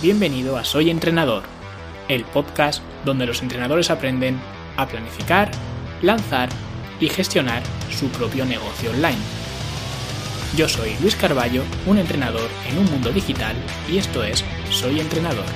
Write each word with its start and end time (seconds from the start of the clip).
Bienvenido 0.00 0.56
a 0.56 0.62
Soy 0.62 0.90
Entrenador, 0.90 1.42
el 2.08 2.24
podcast 2.24 2.84
donde 3.04 3.26
los 3.26 3.42
entrenadores 3.42 3.90
aprenden 3.90 4.38
a 4.76 4.86
planificar, 4.86 5.50
lanzar 6.02 6.50
y 7.00 7.08
gestionar 7.08 7.64
su 7.90 8.08
propio 8.10 8.44
negocio 8.44 8.92
online. 8.92 9.18
Yo 10.56 10.68
soy 10.68 10.90
Luis 11.00 11.16
Carballo, 11.16 11.64
un 11.84 11.98
entrenador 11.98 12.48
en 12.70 12.78
un 12.78 12.84
mundo 12.84 13.10
digital 13.10 13.56
y 13.90 13.98
esto 13.98 14.22
es 14.22 14.44
Soy 14.70 15.00
Entrenador. 15.00 15.46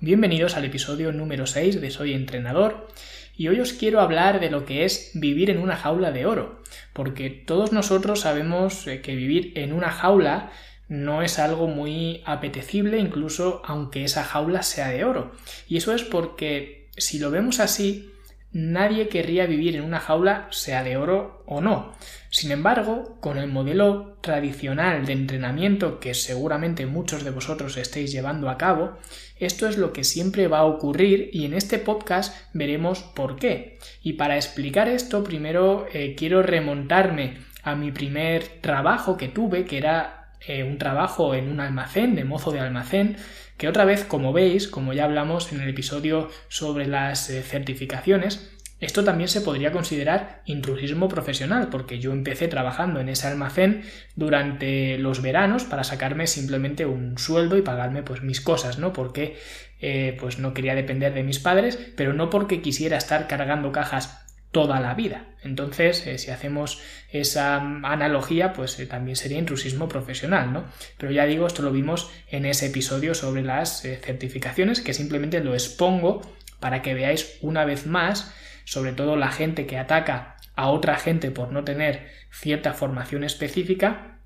Bienvenidos 0.00 0.56
al 0.56 0.64
episodio 0.64 1.12
número 1.12 1.46
6 1.46 1.80
de 1.80 1.92
Soy 1.92 2.12
Entrenador 2.12 2.88
y 3.36 3.46
hoy 3.46 3.60
os 3.60 3.72
quiero 3.72 4.00
hablar 4.00 4.40
de 4.40 4.50
lo 4.50 4.64
que 4.64 4.84
es 4.84 5.12
vivir 5.14 5.48
en 5.48 5.60
una 5.60 5.76
jaula 5.76 6.10
de 6.10 6.26
oro, 6.26 6.60
porque 6.92 7.30
todos 7.30 7.70
nosotros 7.70 8.20
sabemos 8.20 8.88
eh, 8.88 9.00
que 9.00 9.14
vivir 9.14 9.52
en 9.54 9.72
una 9.72 9.90
jaula 9.90 10.50
no 10.88 11.22
es 11.22 11.38
algo 11.38 11.66
muy 11.66 12.22
apetecible, 12.26 12.98
incluso 12.98 13.62
aunque 13.64 14.04
esa 14.04 14.24
jaula 14.24 14.62
sea 14.62 14.88
de 14.88 15.04
oro. 15.04 15.32
Y 15.68 15.76
eso 15.76 15.94
es 15.94 16.02
porque 16.02 16.88
si 16.96 17.18
lo 17.18 17.30
vemos 17.30 17.60
así, 17.60 18.10
nadie 18.52 19.08
querría 19.08 19.46
vivir 19.46 19.76
en 19.76 19.82
una 19.82 19.98
jaula, 19.98 20.46
sea 20.50 20.84
de 20.84 20.96
oro 20.96 21.42
o 21.46 21.60
no. 21.60 21.92
Sin 22.30 22.52
embargo, 22.52 23.16
con 23.20 23.36
el 23.36 23.48
modelo 23.48 24.16
tradicional 24.20 25.06
de 25.06 25.12
entrenamiento 25.12 26.00
que 26.00 26.14
seguramente 26.14 26.86
muchos 26.86 27.24
de 27.24 27.30
vosotros 27.30 27.76
estéis 27.76 28.12
llevando 28.12 28.48
a 28.48 28.58
cabo, 28.58 28.96
esto 29.38 29.68
es 29.68 29.76
lo 29.76 29.92
que 29.92 30.04
siempre 30.04 30.48
va 30.48 30.58
a 30.58 30.64
ocurrir 30.64 31.30
y 31.32 31.44
en 31.44 31.54
este 31.54 31.78
podcast 31.78 32.34
veremos 32.52 33.02
por 33.02 33.36
qué. 33.36 33.78
Y 34.02 34.14
para 34.14 34.36
explicar 34.36 34.88
esto, 34.88 35.24
primero 35.24 35.86
eh, 35.92 36.14
quiero 36.16 36.42
remontarme 36.42 37.38
a 37.64 37.74
mi 37.74 37.90
primer 37.90 38.60
trabajo 38.60 39.16
que 39.16 39.28
tuve, 39.28 39.64
que 39.64 39.78
era 39.78 40.23
eh, 40.46 40.64
un 40.64 40.78
trabajo 40.78 41.34
en 41.34 41.48
un 41.48 41.60
almacén, 41.60 42.14
de 42.14 42.24
mozo 42.24 42.50
de 42.50 42.60
almacén, 42.60 43.16
que 43.56 43.68
otra 43.68 43.84
vez, 43.84 44.04
como 44.04 44.32
veis, 44.32 44.68
como 44.68 44.92
ya 44.92 45.04
hablamos 45.04 45.52
en 45.52 45.60
el 45.60 45.68
episodio 45.68 46.28
sobre 46.48 46.86
las 46.86 47.30
eh, 47.30 47.42
certificaciones, 47.42 48.50
esto 48.80 49.04
también 49.04 49.28
se 49.28 49.40
podría 49.40 49.72
considerar 49.72 50.42
intrusismo 50.44 51.08
profesional, 51.08 51.68
porque 51.70 52.00
yo 52.00 52.12
empecé 52.12 52.48
trabajando 52.48 53.00
en 53.00 53.08
ese 53.08 53.26
almacén 53.26 53.82
durante 54.14 54.98
los 54.98 55.22
veranos 55.22 55.64
para 55.64 55.84
sacarme 55.84 56.26
simplemente 56.26 56.84
un 56.84 57.16
sueldo 57.16 57.56
y 57.56 57.62
pagarme 57.62 58.02
pues 58.02 58.22
mis 58.22 58.40
cosas, 58.40 58.78
¿no? 58.78 58.92
Porque 58.92 59.38
eh, 59.80 60.16
pues 60.20 60.38
no 60.38 60.52
quería 60.54 60.74
depender 60.74 61.14
de 61.14 61.22
mis 61.22 61.38
padres, 61.38 61.78
pero 61.96 62.12
no 62.12 62.30
porque 62.30 62.60
quisiera 62.60 62.96
estar 62.96 63.26
cargando 63.26 63.72
cajas 63.72 64.23
toda 64.54 64.78
la 64.78 64.94
vida. 64.94 65.26
Entonces, 65.42 66.06
eh, 66.06 66.16
si 66.16 66.30
hacemos 66.30 66.80
esa 67.10 67.56
analogía, 67.56 68.52
pues 68.52 68.78
eh, 68.78 68.86
también 68.86 69.16
sería 69.16 69.36
intrusismo 69.36 69.88
profesional, 69.88 70.52
¿no? 70.52 70.64
Pero 70.96 71.10
ya 71.10 71.26
digo, 71.26 71.48
esto 71.48 71.62
lo 71.62 71.72
vimos 71.72 72.08
en 72.30 72.46
ese 72.46 72.66
episodio 72.66 73.14
sobre 73.14 73.42
las 73.42 73.84
eh, 73.84 74.00
certificaciones, 74.00 74.80
que 74.80 74.94
simplemente 74.94 75.40
lo 75.40 75.54
expongo 75.54 76.22
para 76.60 76.82
que 76.82 76.94
veáis 76.94 77.36
una 77.42 77.64
vez 77.64 77.84
más, 77.86 78.32
sobre 78.64 78.92
todo 78.92 79.16
la 79.16 79.32
gente 79.32 79.66
que 79.66 79.76
ataca 79.76 80.36
a 80.54 80.68
otra 80.70 80.96
gente 80.98 81.32
por 81.32 81.50
no 81.50 81.64
tener 81.64 82.06
cierta 82.30 82.72
formación 82.74 83.24
específica, 83.24 84.20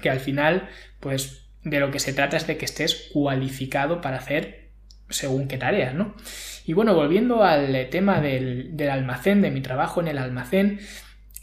que 0.00 0.10
al 0.10 0.20
final, 0.20 0.68
pues 1.00 1.48
de 1.64 1.80
lo 1.80 1.90
que 1.90 1.98
se 1.98 2.12
trata 2.12 2.36
es 2.36 2.46
de 2.46 2.56
que 2.56 2.66
estés 2.66 3.10
cualificado 3.12 4.00
para 4.00 4.18
hacer 4.18 4.61
según 5.08 5.48
qué 5.48 5.58
tareas, 5.58 5.94
¿no? 5.94 6.14
Y 6.64 6.74
bueno, 6.74 6.94
volviendo 6.94 7.42
al 7.44 7.88
tema 7.90 8.20
del, 8.20 8.74
almacén, 8.90 9.42
de 9.42 9.50
mi 9.50 9.60
trabajo 9.60 10.00
en 10.00 10.08
el 10.08 10.18
almacén, 10.18 10.80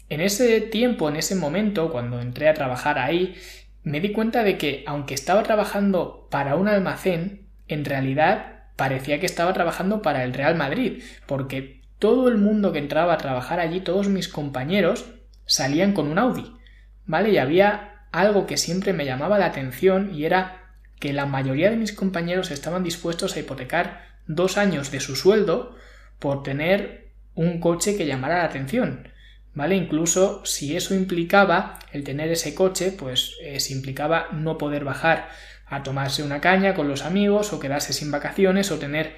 en 0.08 0.20
ese 0.20 0.60
tiempo, 0.60 1.08
en 1.08 1.16
ese 1.16 1.34
momento, 1.34 1.90
cuando 1.90 2.20
entré 2.20 2.48
a 2.48 2.54
trabajar 2.54 2.98
ahí, 2.98 3.36
me 3.82 4.00
di 4.00 4.12
cuenta 4.12 4.42
de 4.42 4.58
que, 4.58 4.84
aunque 4.86 5.14
estaba 5.14 5.42
trabajando 5.42 6.28
para 6.30 6.56
un 6.56 6.68
almacén, 6.68 7.46
en 7.68 7.84
realidad 7.84 8.64
parecía 8.76 9.20
que 9.20 9.26
estaba 9.26 9.52
trabajando 9.52 10.02
para 10.02 10.24
el 10.24 10.32
Real 10.32 10.56
Madrid, 10.56 11.02
porque 11.26 11.82
todo 11.98 12.28
el 12.28 12.38
mundo 12.38 12.72
que 12.72 12.78
entraba 12.78 13.12
a 13.12 13.18
trabajar 13.18 13.60
allí, 13.60 13.80
todos 13.80 14.08
mis 14.08 14.28
compañeros, 14.28 15.06
salían 15.44 15.92
con 15.92 16.08
un 16.08 16.18
Audi, 16.18 16.56
¿vale? 17.04 17.30
Y 17.30 17.38
había 17.38 18.06
algo 18.10 18.46
que 18.46 18.56
siempre 18.56 18.92
me 18.92 19.04
llamaba 19.04 19.38
la 19.38 19.46
atención 19.46 20.14
y 20.14 20.24
era 20.24 20.69
que 21.00 21.12
la 21.12 21.26
mayoría 21.26 21.70
de 21.70 21.76
mis 21.76 21.92
compañeros 21.92 22.52
estaban 22.52 22.84
dispuestos 22.84 23.34
a 23.34 23.40
hipotecar 23.40 24.02
dos 24.28 24.58
años 24.58 24.92
de 24.92 25.00
su 25.00 25.16
sueldo 25.16 25.74
por 26.20 26.44
tener 26.44 27.08
un 27.34 27.58
coche 27.58 27.96
que 27.96 28.06
llamara 28.06 28.38
la 28.38 28.44
atención. 28.44 29.08
¿Vale? 29.52 29.74
Incluso 29.74 30.44
si 30.44 30.76
eso 30.76 30.94
implicaba 30.94 31.80
el 31.92 32.04
tener 32.04 32.30
ese 32.30 32.54
coche, 32.54 32.92
pues 32.92 33.36
eh, 33.42 33.58
implicaba 33.70 34.28
no 34.32 34.58
poder 34.58 34.84
bajar 34.84 35.28
a 35.66 35.82
tomarse 35.82 36.22
una 36.22 36.40
caña 36.40 36.74
con 36.74 36.86
los 36.86 37.02
amigos 37.02 37.52
o 37.52 37.58
quedarse 37.58 37.92
sin 37.92 38.12
vacaciones 38.12 38.70
o 38.70 38.78
tener 38.78 39.16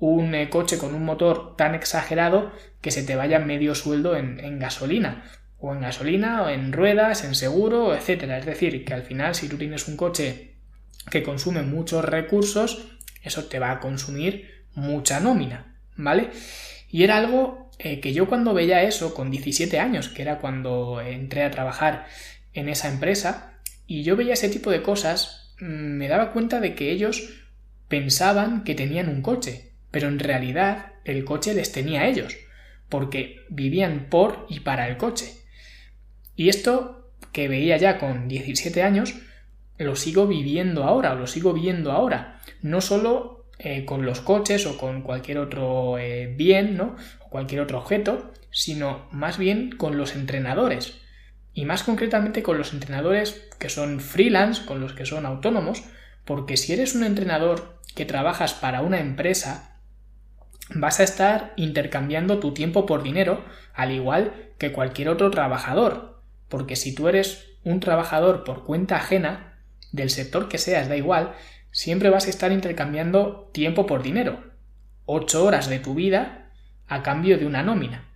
un 0.00 0.34
eh, 0.34 0.48
coche 0.48 0.78
con 0.78 0.94
un 0.94 1.04
motor 1.04 1.54
tan 1.56 1.74
exagerado 1.74 2.52
que 2.80 2.90
se 2.90 3.04
te 3.04 3.14
vaya 3.14 3.38
medio 3.38 3.74
sueldo 3.74 4.16
en, 4.16 4.40
en, 4.40 4.58
gasolina 4.58 5.24
o 5.58 5.72
en 5.74 5.82
gasolina 5.82 6.42
o 6.42 6.48
en 6.48 6.72
ruedas, 6.72 7.22
en 7.22 7.34
seguro, 7.34 7.94
etcétera. 7.94 8.38
Es 8.38 8.46
decir, 8.46 8.84
que 8.84 8.94
al 8.94 9.02
final 9.02 9.34
si 9.34 9.48
tú 9.48 9.56
tienes 9.56 9.86
un 9.86 9.96
coche 9.96 10.49
que 11.08 11.22
consume 11.22 11.62
muchos 11.62 12.04
recursos, 12.04 12.88
eso 13.22 13.44
te 13.44 13.58
va 13.58 13.70
a 13.70 13.80
consumir 13.80 14.64
mucha 14.74 15.20
nómina, 15.20 15.76
¿vale? 15.96 16.30
Y 16.90 17.04
era 17.04 17.16
algo 17.16 17.70
eh, 17.78 18.00
que 18.00 18.12
yo 18.12 18.28
cuando 18.28 18.54
veía 18.54 18.82
eso 18.82 19.14
con 19.14 19.30
17 19.30 19.78
años, 19.78 20.08
que 20.08 20.22
era 20.22 20.38
cuando 20.38 21.00
entré 21.00 21.42
a 21.44 21.50
trabajar 21.50 22.06
en 22.52 22.68
esa 22.68 22.88
empresa, 22.88 23.54
y 23.86 24.02
yo 24.02 24.16
veía 24.16 24.34
ese 24.34 24.48
tipo 24.48 24.70
de 24.70 24.82
cosas, 24.82 25.54
mm, 25.60 25.64
me 25.64 26.08
daba 26.08 26.32
cuenta 26.32 26.60
de 26.60 26.74
que 26.74 26.90
ellos 26.90 27.30
pensaban 27.88 28.64
que 28.64 28.74
tenían 28.74 29.08
un 29.08 29.22
coche, 29.22 29.72
pero 29.90 30.08
en 30.08 30.18
realidad 30.18 30.92
el 31.04 31.24
coche 31.24 31.54
les 31.54 31.72
tenía 31.72 32.02
a 32.02 32.06
ellos, 32.06 32.36
porque 32.88 33.46
vivían 33.48 34.08
por 34.10 34.46
y 34.48 34.60
para 34.60 34.88
el 34.88 34.96
coche. 34.96 35.32
Y 36.36 36.48
esto 36.48 37.12
que 37.32 37.48
veía 37.48 37.76
ya 37.76 37.98
con 37.98 38.28
17 38.28 38.82
años, 38.82 39.14
lo 39.80 39.96
sigo 39.96 40.26
viviendo 40.26 40.84
ahora, 40.84 41.14
lo 41.14 41.26
sigo 41.26 41.54
viendo 41.54 41.90
ahora. 41.90 42.38
No 42.60 42.82
solo 42.82 43.46
eh, 43.58 43.86
con 43.86 44.04
los 44.04 44.20
coches 44.20 44.66
o 44.66 44.76
con 44.76 45.00
cualquier 45.00 45.38
otro 45.38 45.98
eh, 45.98 46.34
bien, 46.36 46.76
¿no? 46.76 46.96
O 47.20 47.30
cualquier 47.30 47.62
otro 47.62 47.78
objeto, 47.78 48.30
sino 48.50 49.08
más 49.10 49.38
bien 49.38 49.70
con 49.70 49.96
los 49.96 50.14
entrenadores. 50.14 50.98
Y 51.54 51.64
más 51.64 51.82
concretamente 51.82 52.42
con 52.42 52.58
los 52.58 52.74
entrenadores 52.74 53.48
que 53.58 53.70
son 53.70 54.00
freelance, 54.00 54.66
con 54.66 54.80
los 54.80 54.92
que 54.92 55.06
son 55.06 55.24
autónomos, 55.24 55.82
porque 56.26 56.58
si 56.58 56.74
eres 56.74 56.94
un 56.94 57.02
entrenador 57.02 57.80
que 57.94 58.04
trabajas 58.04 58.52
para 58.52 58.82
una 58.82 59.00
empresa, 59.00 59.80
vas 60.74 61.00
a 61.00 61.04
estar 61.04 61.54
intercambiando 61.56 62.38
tu 62.38 62.52
tiempo 62.52 62.84
por 62.84 63.02
dinero, 63.02 63.42
al 63.72 63.92
igual 63.92 64.34
que 64.58 64.72
cualquier 64.72 65.08
otro 65.08 65.30
trabajador. 65.30 66.20
Porque 66.48 66.76
si 66.76 66.94
tú 66.94 67.08
eres 67.08 67.56
un 67.64 67.80
trabajador 67.80 68.44
por 68.44 68.64
cuenta 68.64 68.96
ajena, 68.96 69.49
del 69.92 70.10
sector 70.10 70.48
que 70.48 70.58
seas, 70.58 70.88
da 70.88 70.96
igual, 70.96 71.34
siempre 71.70 72.10
vas 72.10 72.26
a 72.26 72.30
estar 72.30 72.52
intercambiando 72.52 73.50
tiempo 73.52 73.86
por 73.86 74.02
dinero. 74.02 74.44
Ocho 75.04 75.44
horas 75.44 75.68
de 75.68 75.78
tu 75.78 75.94
vida 75.94 76.50
a 76.86 77.02
cambio 77.02 77.38
de 77.38 77.46
una 77.46 77.62
nómina. 77.62 78.08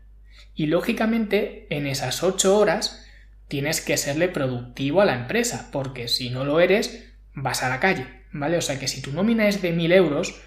Y 0.55 0.67
lógicamente, 0.67 1.67
en 1.71 1.87
esas 1.87 2.23
ocho 2.23 2.59
horas 2.59 3.07
tienes 3.49 3.81
que 3.81 3.97
serle 3.97 4.29
productivo 4.29 5.01
a 5.01 5.05
la 5.05 5.15
empresa, 5.15 5.69
porque 5.73 6.09
si 6.09 6.31
no 6.31 6.45
lo 6.45 6.61
eres, 6.61 7.13
vas 7.35 7.63
a 7.63 7.69
la 7.69 7.81
calle, 7.81 8.07
¿vale? 8.33 8.57
O 8.57 8.63
sea 8.63 8.79
que 8.79 8.89
si 8.89 9.03
tu 9.03 9.13
nómina 9.13 9.49
es 9.49 9.63
de 9.63 9.73
mil 9.73 9.93
euros, 9.93 10.41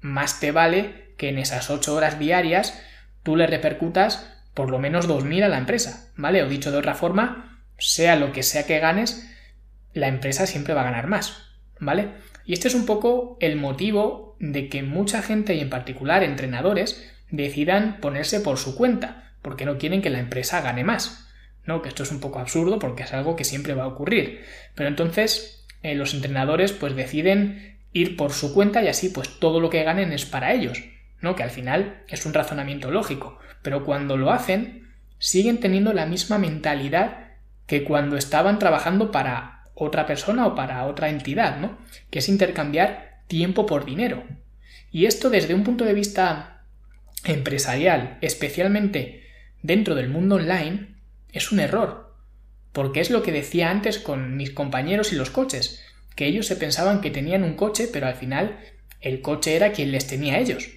más 0.00 0.40
te 0.40 0.52
vale 0.52 1.14
que 1.16 1.28
en 1.28 1.38
esas 1.38 1.70
ocho 1.70 1.94
horas 1.94 2.18
diarias 2.18 2.80
tú 3.22 3.36
le 3.36 3.46
repercutas 3.46 4.32
por 4.54 4.70
lo 4.70 4.78
menos 4.78 5.06
dos 5.06 5.24
mil 5.24 5.42
a 5.42 5.48
la 5.48 5.58
empresa, 5.58 6.10
¿vale? 6.16 6.42
O 6.42 6.48
dicho 6.48 6.72
de 6.72 6.78
otra 6.78 6.94
forma, 6.94 7.62
sea 7.78 8.16
lo 8.16 8.32
que 8.32 8.42
sea 8.42 8.66
que 8.66 8.80
ganes, 8.80 9.28
la 9.98 10.08
empresa 10.08 10.46
siempre 10.46 10.74
va 10.74 10.82
a 10.82 10.84
ganar 10.84 11.06
más, 11.06 11.50
¿vale? 11.78 12.08
Y 12.44 12.54
este 12.54 12.68
es 12.68 12.74
un 12.74 12.86
poco 12.86 13.36
el 13.40 13.56
motivo 13.56 14.36
de 14.40 14.68
que 14.68 14.82
mucha 14.82 15.22
gente 15.22 15.54
y 15.54 15.60
en 15.60 15.70
particular 15.70 16.22
entrenadores 16.22 17.10
decidan 17.30 18.00
ponerse 18.00 18.40
por 18.40 18.58
su 18.58 18.74
cuenta, 18.76 19.34
porque 19.42 19.66
no 19.66 19.78
quieren 19.78 20.00
que 20.00 20.10
la 20.10 20.18
empresa 20.18 20.60
gane 20.60 20.84
más. 20.84 21.28
¿no? 21.68 21.82
Que 21.82 21.90
esto 21.90 22.02
es 22.02 22.10
un 22.10 22.18
poco 22.18 22.40
absurdo 22.40 22.78
porque 22.78 23.02
es 23.04 23.12
algo 23.12 23.36
que 23.36 23.44
siempre 23.44 23.74
va 23.74 23.84
a 23.84 23.88
ocurrir. 23.88 24.42
Pero 24.74 24.88
entonces 24.88 25.66
eh, 25.82 25.94
los 25.94 26.14
entrenadores 26.14 26.72
pues 26.72 26.96
deciden 26.96 27.78
ir 27.92 28.16
por 28.16 28.32
su 28.32 28.54
cuenta 28.54 28.82
y 28.82 28.88
así 28.88 29.10
pues 29.10 29.38
todo 29.38 29.60
lo 29.60 29.68
que 29.68 29.84
ganen 29.84 30.12
es 30.12 30.24
para 30.24 30.54
ellos, 30.54 30.82
¿no? 31.20 31.36
Que 31.36 31.42
al 31.42 31.50
final 31.50 32.02
es 32.08 32.24
un 32.24 32.32
razonamiento 32.32 32.90
lógico. 32.90 33.38
Pero 33.60 33.84
cuando 33.84 34.16
lo 34.16 34.32
hacen, 34.32 34.88
siguen 35.18 35.60
teniendo 35.60 35.92
la 35.92 36.06
misma 36.06 36.38
mentalidad 36.38 37.28
que 37.66 37.84
cuando 37.84 38.16
estaban 38.16 38.58
trabajando 38.58 39.10
para 39.10 39.57
otra 39.78 40.06
persona 40.06 40.46
o 40.46 40.54
para 40.54 40.86
otra 40.86 41.08
entidad, 41.08 41.58
¿no? 41.58 41.78
Que 42.10 42.18
es 42.18 42.28
intercambiar 42.28 43.22
tiempo 43.28 43.64
por 43.64 43.84
dinero. 43.84 44.24
Y 44.90 45.06
esto 45.06 45.30
desde 45.30 45.54
un 45.54 45.62
punto 45.64 45.84
de 45.84 45.94
vista 45.94 46.64
empresarial, 47.24 48.18
especialmente 48.20 49.24
dentro 49.62 49.94
del 49.94 50.08
mundo 50.08 50.36
online, 50.36 50.96
es 51.32 51.52
un 51.52 51.60
error. 51.60 52.16
Porque 52.72 53.00
es 53.00 53.10
lo 53.10 53.22
que 53.22 53.32
decía 53.32 53.70
antes 53.70 53.98
con 53.98 54.36
mis 54.36 54.50
compañeros 54.50 55.12
y 55.12 55.16
los 55.16 55.30
coches, 55.30 55.84
que 56.16 56.26
ellos 56.26 56.46
se 56.46 56.56
pensaban 56.56 57.00
que 57.00 57.10
tenían 57.10 57.44
un 57.44 57.54
coche, 57.54 57.88
pero 57.92 58.06
al 58.06 58.14
final 58.14 58.58
el 59.00 59.20
coche 59.20 59.54
era 59.54 59.72
quien 59.72 59.92
les 59.92 60.08
tenía 60.08 60.34
a 60.34 60.38
ellos. 60.38 60.70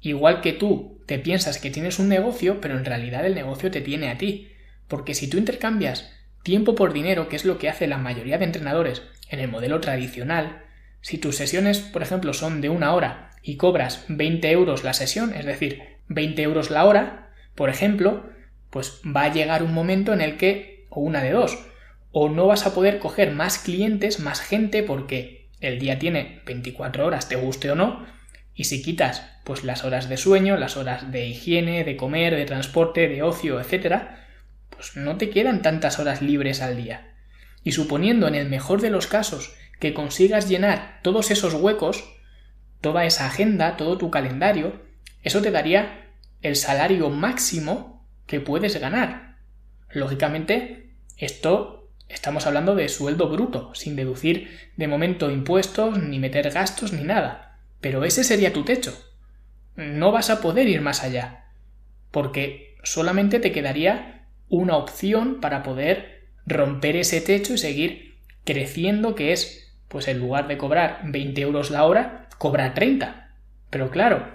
Igual 0.00 0.40
que 0.40 0.52
tú 0.52 1.02
te 1.06 1.18
piensas 1.18 1.58
que 1.58 1.70
tienes 1.70 1.98
un 1.98 2.08
negocio, 2.08 2.60
pero 2.60 2.78
en 2.78 2.84
realidad 2.84 3.26
el 3.26 3.34
negocio 3.34 3.72
te 3.72 3.80
tiene 3.80 4.08
a 4.08 4.18
ti. 4.18 4.52
Porque 4.86 5.14
si 5.14 5.28
tú 5.28 5.36
intercambias 5.38 6.12
tiempo 6.46 6.76
por 6.76 6.92
dinero, 6.92 7.28
que 7.28 7.34
es 7.34 7.44
lo 7.44 7.58
que 7.58 7.68
hace 7.68 7.88
la 7.88 7.98
mayoría 7.98 8.38
de 8.38 8.44
entrenadores 8.44 9.02
en 9.28 9.40
el 9.40 9.48
modelo 9.48 9.80
tradicional, 9.80 10.62
si 11.00 11.18
tus 11.18 11.36
sesiones, 11.36 11.80
por 11.80 12.02
ejemplo, 12.02 12.32
son 12.32 12.60
de 12.60 12.68
una 12.68 12.94
hora 12.94 13.32
y 13.42 13.56
cobras 13.56 14.04
20 14.06 14.48
euros 14.52 14.84
la 14.84 14.94
sesión, 14.94 15.34
es 15.34 15.44
decir, 15.44 15.82
20 16.06 16.40
euros 16.42 16.70
la 16.70 16.84
hora, 16.84 17.30
por 17.56 17.68
ejemplo, 17.68 18.30
pues 18.70 19.00
va 19.04 19.24
a 19.24 19.32
llegar 19.32 19.64
un 19.64 19.74
momento 19.74 20.12
en 20.12 20.20
el 20.20 20.36
que, 20.36 20.86
o 20.88 21.00
una 21.00 21.20
de 21.20 21.32
dos, 21.32 21.58
o 22.12 22.28
no 22.28 22.46
vas 22.46 22.64
a 22.64 22.74
poder 22.74 23.00
coger 23.00 23.32
más 23.32 23.58
clientes, 23.58 24.20
más 24.20 24.40
gente, 24.40 24.84
porque 24.84 25.48
el 25.60 25.80
día 25.80 25.98
tiene 25.98 26.42
24 26.46 27.04
horas, 27.04 27.28
te 27.28 27.34
guste 27.34 27.72
o 27.72 27.74
no, 27.74 28.06
y 28.54 28.64
si 28.64 28.82
quitas 28.82 29.28
pues 29.42 29.64
las 29.64 29.82
horas 29.82 30.08
de 30.08 30.16
sueño, 30.16 30.56
las 30.56 30.76
horas 30.76 31.10
de 31.10 31.26
higiene, 31.26 31.82
de 31.82 31.96
comer, 31.96 32.36
de 32.36 32.44
transporte, 32.44 33.08
de 33.08 33.24
ocio, 33.24 33.58
etcétera, 33.58 34.25
pues 34.76 34.96
no 34.96 35.16
te 35.16 35.30
quedan 35.30 35.62
tantas 35.62 35.98
horas 35.98 36.22
libres 36.22 36.62
al 36.62 36.76
día. 36.76 37.14
Y 37.64 37.72
suponiendo 37.72 38.28
en 38.28 38.34
el 38.34 38.48
mejor 38.48 38.80
de 38.80 38.90
los 38.90 39.06
casos 39.06 39.54
que 39.80 39.92
consigas 39.92 40.48
llenar 40.48 41.00
todos 41.02 41.30
esos 41.30 41.54
huecos, 41.54 42.04
toda 42.80 43.04
esa 43.04 43.26
agenda, 43.26 43.76
todo 43.76 43.98
tu 43.98 44.10
calendario, 44.10 44.80
eso 45.22 45.42
te 45.42 45.50
daría 45.50 46.06
el 46.42 46.56
salario 46.56 47.10
máximo 47.10 48.06
que 48.26 48.40
puedes 48.40 48.78
ganar. 48.80 49.38
Lógicamente, 49.90 50.90
esto 51.16 51.88
estamos 52.08 52.46
hablando 52.46 52.74
de 52.74 52.88
sueldo 52.88 53.28
bruto, 53.28 53.74
sin 53.74 53.96
deducir 53.96 54.70
de 54.76 54.88
momento 54.88 55.30
impuestos, 55.30 55.98
ni 55.98 56.18
meter 56.18 56.50
gastos, 56.50 56.92
ni 56.92 57.02
nada. 57.02 57.58
Pero 57.80 58.04
ese 58.04 58.24
sería 58.24 58.52
tu 58.52 58.64
techo. 58.64 58.96
No 59.74 60.12
vas 60.12 60.30
a 60.30 60.40
poder 60.40 60.68
ir 60.68 60.80
más 60.80 61.02
allá, 61.02 61.46
porque 62.10 62.76
solamente 62.82 63.40
te 63.40 63.52
quedaría 63.52 64.15
una 64.48 64.76
opción 64.76 65.40
para 65.40 65.62
poder 65.62 66.22
romper 66.46 66.96
ese 66.96 67.20
techo 67.20 67.54
y 67.54 67.58
seguir 67.58 68.14
creciendo, 68.44 69.14
que 69.14 69.32
es, 69.32 69.74
pues 69.88 70.08
en 70.08 70.18
lugar 70.18 70.48
de 70.48 70.58
cobrar 70.58 71.00
20 71.04 71.40
euros 71.40 71.70
la 71.70 71.84
hora, 71.84 72.28
cobrar 72.38 72.74
30. 72.74 73.30
Pero 73.70 73.90
claro, 73.90 74.28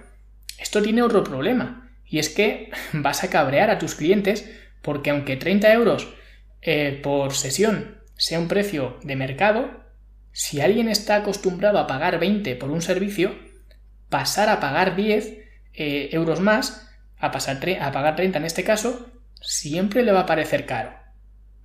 esto 0.60 0.82
tiene 0.82 1.02
otro 1.02 1.24
problema, 1.24 1.90
y 2.06 2.20
es 2.20 2.30
que 2.30 2.72
vas 2.94 3.24
a 3.24 3.30
cabrear 3.30 3.70
a 3.70 3.80
tus 3.80 3.96
clientes 3.96 4.52
porque 4.82 5.10
aunque 5.12 5.38
30 5.38 5.72
euros 5.74 6.14
eh, 6.62 7.00
por 7.02 7.34
sesión 7.34 7.98
sea 8.18 8.40
un 8.40 8.48
precio 8.48 9.00
de 9.04 9.16
mercado, 9.16 9.82
si 10.32 10.62
alguien 10.62 10.90
está 10.90 11.16
acostumbrado 11.16 11.80
a 11.80 11.88
pagar 11.88 12.20
20 12.20 12.56
por 12.56 12.72
un 12.72 12.82
servicio, 12.82 13.36
pasar 14.10 14.50
a 14.50 14.60
pagar 14.60 14.96
10 14.96 15.38
eh, 15.74 16.10
euros 16.12 16.40
más, 16.40 16.90
a, 17.18 17.32
pasar 17.32 17.58
a 17.80 17.92
pagar 17.92 18.16
30 18.16 18.40
en 18.40 18.46
este 18.46 18.64
caso, 18.64 19.10
siempre 19.42 20.04
le 20.04 20.12
va 20.12 20.22
a 20.22 20.26
parecer 20.26 20.66
caro. 20.66 20.94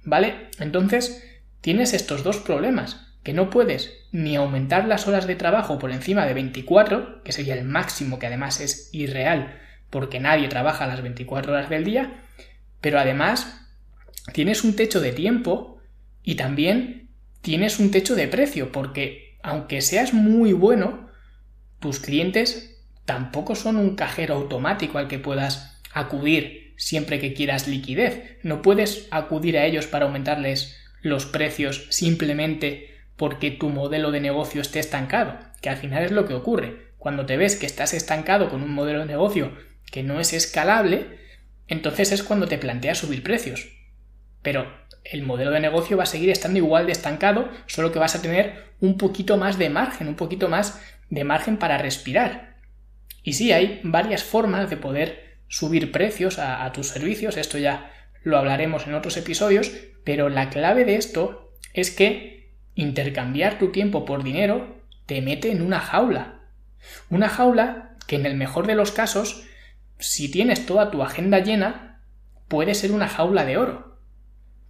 ¿Vale? 0.05 0.49
Entonces, 0.58 1.23
tienes 1.61 1.93
estos 1.93 2.23
dos 2.23 2.38
problemas, 2.38 3.06
que 3.23 3.32
no 3.32 3.50
puedes 3.50 3.93
ni 4.12 4.37
aumentar 4.37 4.87
las 4.87 5.08
horas 5.08 5.26
de 5.26 5.34
trabajo 5.34 5.78
por 5.78 5.90
encima 5.90 6.26
de 6.26 6.34
24, 6.34 7.25
que 7.25 7.32
sería 7.32 7.55
el 7.55 7.64
máximo, 7.64 8.19
que 8.19 8.26
además 8.26 8.61
es 8.61 8.88
irreal, 8.93 9.58
porque 9.90 10.20
nadie 10.20 10.49
trabaja 10.49 10.87
las 10.87 11.02
24 11.02 11.52
horas 11.52 11.69
del 11.69 11.84
día, 11.84 12.23
pero 12.81 13.00
además 13.00 13.67
tienes 14.32 14.62
un 14.62 14.76
techo 14.76 15.00
de 15.00 15.12
tiempo 15.12 15.78
y 16.23 16.37
también 16.37 17.08
tienes 17.40 17.81
un 17.81 17.90
techo 17.90 18.14
de 18.14 18.28
precio, 18.28 18.70
porque 18.70 19.37
aunque 19.43 19.81
seas 19.81 20.12
muy 20.12 20.52
bueno, 20.52 21.08
tus 21.81 22.00
clientes 22.00 22.81
tampoco 23.05 23.55
son 23.55 23.76
un 23.76 23.96
cajero 23.96 24.34
automático 24.34 24.99
al 24.99 25.08
que 25.08 25.19
puedas 25.19 25.81
acudir 25.93 26.65
siempre 26.76 27.19
que 27.19 27.34
quieras 27.34 27.69
liquidez. 27.69 28.38
No 28.43 28.62
puedes 28.62 29.08
acudir 29.11 29.58
a 29.58 29.64
ellos 29.64 29.87
para 29.87 30.06
aumentarles 30.06 30.76
los 31.02 31.26
precios 31.26 31.87
simplemente 31.90 32.94
porque 33.17 33.50
tu 33.50 33.70
modelo 33.70 34.11
de 34.11 34.20
negocio 34.20 34.61
esté 34.61 34.78
estancado, 34.78 35.38
que 35.61 35.70
al 35.70 35.76
final 35.76 36.05
es 36.05 36.11
lo 36.12 36.26
que 36.26 36.34
ocurre. 36.34 36.93
Cuando 36.99 37.26
te 37.26 37.37
ves 37.37 37.56
que 37.56 37.67
estás 37.67 37.94
estancado 37.94 38.49
con 38.50 38.62
un 38.62 38.73
modelo 38.73 39.00
de 39.00 39.06
negocio 39.06 39.52
que 39.90 40.02
no 40.02 40.20
es 40.20 40.32
escalable, 40.32 41.19
entonces 41.69 42.12
es 42.12 42.23
cuando 42.23 42.46
te 42.46 42.58
planteas 42.58 42.99
subir 42.99 43.23
precios. 43.23 43.69
Pero 44.43 44.70
el 45.05 45.23
modelo 45.23 45.50
de 45.50 45.61
negocio 45.61 45.96
va 45.96 46.02
a 46.02 46.06
seguir 46.06 46.31
estando 46.31 46.58
igual 46.58 46.87
de 46.87 46.93
estancado, 46.93 47.49
solo 47.67 47.93
que 47.93 47.99
vas 47.99 48.14
a 48.14 48.23
tener 48.23 48.67
un 48.81 48.99
poquito 48.99 49.37
más 49.37 49.58
de 49.58 49.70
margen, 49.70 50.08
un 50.08 50.17
poquito 50.17 50.49
más 50.49 50.81
de 51.08 51.25
margen 51.25 51.56
para 51.56 51.78
respirar. 51.78 52.56
Y 53.23 53.34
sí, 53.34 53.52
hay 53.52 53.81
varias 53.82 54.23
formas 54.23 54.69
de 54.70 54.76
poder 54.76 55.25
subir 55.48 55.93
precios 55.93 56.38
a, 56.38 56.70
tus 56.72 56.88
servicios, 56.88 57.37
esto 57.37 57.58
ya 57.58 57.93
lo 58.22 58.38
hablaremos 58.38 58.87
en 58.87 58.94
otros 58.94 59.16
episodios, 59.16 59.72
pero 60.04 60.28
la 60.28 60.50
clave 60.50 60.84
de 60.84 60.96
esto 60.96 61.52
es 61.75 61.90
que 61.90 62.50
intercambiar 62.75 63.58
tu 63.58 63.70
tiempo 63.70 64.04
por 64.04 64.22
dinero 64.22 64.82
te 65.06 65.22
mete 65.22 65.50
en 65.50 65.62
una 65.62 65.81
jaula. 65.81 66.40
Una 67.10 67.28
jaula 67.28 67.96
que 68.06 68.16
en 68.16 68.26
el 68.26 68.37
mejor 68.37 68.66
de 68.66 68.75
los 68.75 68.93
casos, 68.93 69.44
si 69.98 70.31
tienes 70.31 70.66
toda 70.66 70.90
tu 70.90 71.02
agenda 71.02 71.38
llena, 71.38 72.00
puede 72.49 72.75
ser 72.75 72.92
una 72.92 73.08
jaula 73.08 73.44
de 73.44 73.56
oro. 73.56 73.99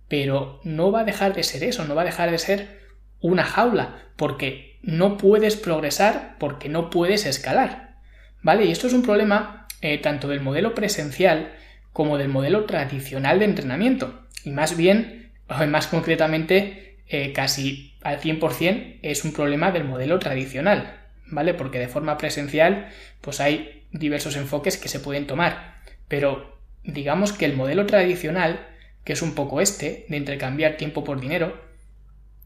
Pero 0.08 0.60
no 0.62 0.92
va 0.92 1.00
a 1.00 1.04
dejar 1.04 1.34
de 1.34 1.42
ser 1.42 1.64
eso, 1.64 1.84
no 1.84 1.94
va 1.94 2.02
a 2.02 2.06
dejar 2.06 2.30
de 2.30 2.38
ser 2.38 2.80
una 3.20 3.44
jaula, 3.44 4.04
porque 4.16 4.78
no 4.82 5.16
puedes 5.16 5.56
progresar 5.56 6.36
porque 6.38 6.68
no 6.68 6.90
puedes 6.90 7.26
escalar. 7.26 7.96
¿Vale? 8.42 8.66
Y 8.66 8.70
esto 8.70 8.86
es 8.86 8.92
un 8.92 9.02
problema 9.02 9.65
eh, 9.80 9.98
tanto 9.98 10.28
del 10.28 10.40
modelo 10.40 10.74
presencial 10.74 11.52
como 11.92 12.18
del 12.18 12.28
modelo 12.28 12.64
tradicional 12.64 13.38
de 13.38 13.46
entrenamiento. 13.46 14.22
Y 14.44 14.50
más 14.50 14.76
bien, 14.76 15.32
o 15.48 15.66
más 15.66 15.86
concretamente, 15.86 16.98
eh, 17.08 17.32
casi 17.32 17.94
al 18.02 18.20
100% 18.20 18.98
es 19.02 19.24
un 19.24 19.32
problema 19.32 19.72
del 19.72 19.84
modelo 19.84 20.18
tradicional. 20.18 21.00
¿Vale? 21.28 21.54
Porque 21.54 21.78
de 21.78 21.88
forma 21.88 22.18
presencial, 22.18 22.88
pues 23.20 23.40
hay 23.40 23.84
diversos 23.90 24.36
enfoques 24.36 24.76
que 24.76 24.88
se 24.88 25.00
pueden 25.00 25.26
tomar. 25.26 25.80
Pero 26.06 26.60
digamos 26.84 27.32
que 27.32 27.46
el 27.46 27.56
modelo 27.56 27.86
tradicional, 27.86 28.66
que 29.04 29.12
es 29.12 29.22
un 29.22 29.34
poco 29.34 29.60
este, 29.60 30.06
de 30.08 30.16
intercambiar 30.16 30.76
tiempo 30.76 31.02
por 31.02 31.20
dinero, 31.20 31.60